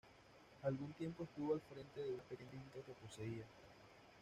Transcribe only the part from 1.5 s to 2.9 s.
al frente de una pequeña finca